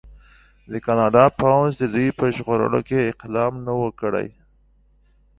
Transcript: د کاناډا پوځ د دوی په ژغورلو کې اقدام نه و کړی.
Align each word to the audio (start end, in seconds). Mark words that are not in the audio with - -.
د 0.71 0.73
کاناډا 0.85 1.25
پوځ 1.39 1.71
د 1.77 1.83
دوی 1.93 2.09
په 2.19 2.25
ژغورلو 2.35 2.79
کې 2.87 3.09
اقدام 3.11 3.53
نه 3.65 3.73
و 3.79 3.83
کړی. 3.99 4.27